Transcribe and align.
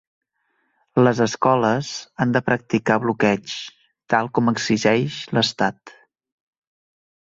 Les 1.07 1.21
escoles 1.25 1.91
han 2.25 2.33
de 2.39 2.43
practicar 2.49 2.99
bloqueigs, 3.05 3.61
tal 4.17 4.35
com 4.39 4.53
exigeix 4.57 5.23
l'estat. 5.37 5.99